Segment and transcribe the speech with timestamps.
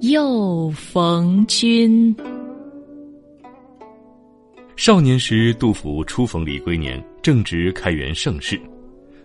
[0.00, 2.14] 又逢君。
[4.76, 8.60] 少年时，杜甫初逢李龟年，正值开元盛世。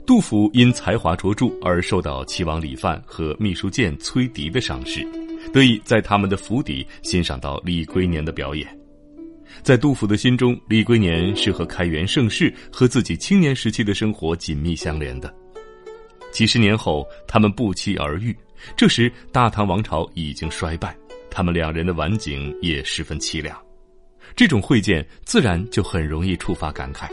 [0.04, 5.05] 杜甫因才华卓著而受到齐王李范和秘书监崔迪的赏识，
[5.54, 8.67] 得以在他们的府邸欣赏到李龟年的表演。
[9.62, 15.31] 在杜甫的心中，李龟年是和开元盛世和自己青年时期的生活紧密相连的。
[16.34, 18.36] 几十年后，他们不期而遇，
[18.76, 20.98] 这时大唐王朝已经衰败，
[21.30, 23.56] 他们两人的晚景也十分凄凉。
[24.36, 27.08] 这种会见自然就很容易触发感慨。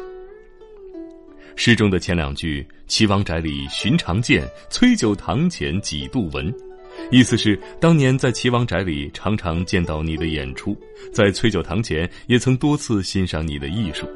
[1.54, 6.50] 诗中的前两句“齐王宅里寻常见，崔九堂前几度闻”，
[7.12, 10.74] 意思是当年在齐王宅里常常见到你的演出，
[11.12, 14.08] 在崔九堂前也曾多次欣赏你的艺术。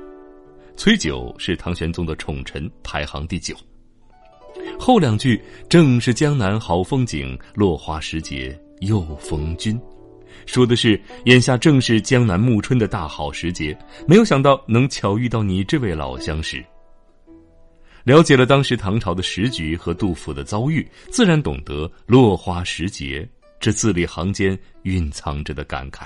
[0.78, 3.54] 崔九是唐玄宗的宠臣，排行第九。
[4.84, 9.80] 后两句正是江南好风景，落花时节又逢君，
[10.44, 13.74] 说的是眼下正是江南暮春的大好时节，
[14.06, 16.62] 没有想到能巧遇到你这位老相识。
[18.02, 23.26] 了解了当时唐朝的时局和杜甫的遭遇，自然懂得“落花时节”
[23.58, 26.02] 这字里行间蕴藏着的感慨。